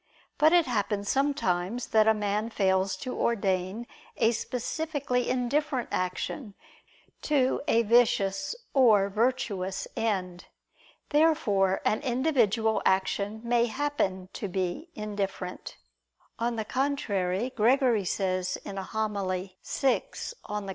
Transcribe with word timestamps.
But 0.39 0.51
it 0.51 0.65
happens 0.65 1.07
sometimes 1.09 1.85
that 1.89 2.07
a 2.07 2.13
man 2.15 2.49
fails 2.49 2.95
to 3.05 3.15
ordain 3.15 3.85
a 4.17 4.31
specifically 4.31 5.29
indifferent 5.29 5.89
action 5.91 6.55
to 7.21 7.61
a 7.67 7.83
vicious 7.83 8.55
or 8.73 9.09
virtuous 9.11 9.87
end. 9.95 10.45
Therefore 11.09 11.81
an 11.85 12.01
individual 12.01 12.81
action 12.83 13.41
may 13.43 13.67
happen 13.67 14.29
to 14.33 14.47
be 14.47 14.89
indifferent. 14.95 15.77
On 16.39 16.55
the 16.55 16.65
contrary, 16.65 17.51
Gregory 17.55 18.05
says 18.05 18.57
in 18.65 18.79
a 18.79 18.83
homily 18.83 19.59
(vi 19.71 19.91
in 19.91 19.99
Evang.) 20.01 20.69